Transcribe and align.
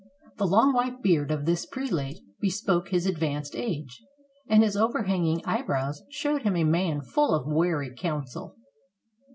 The 0.37 0.47
long 0.47 0.73
white 0.73 1.03
beard 1.03 1.29
of 1.29 1.45
this 1.45 1.67
prelate 1.67 2.17
bespoke 2.39 2.89
his 2.89 3.05
advanced 3.05 3.55
age, 3.55 4.01
and 4.47 4.63
his 4.63 4.75
overhanging 4.75 5.43
eyebrows 5.45 6.01
showed 6.09 6.41
him 6.41 6.55
a 6.55 6.63
man 6.63 7.01
full 7.03 7.35
of 7.35 7.45
wary 7.45 7.93
counsel. 7.95 8.55